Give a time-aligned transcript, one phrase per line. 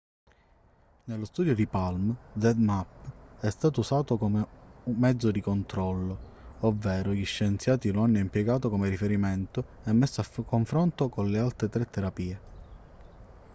[1.03, 4.43] nello studio palm zmapp è stato usato come
[4.85, 11.07] mezzo di controllo ovvero gli scienziati lo hanno impiegato come riferimento e messo a confronto
[11.09, 12.39] con le altre tre terapie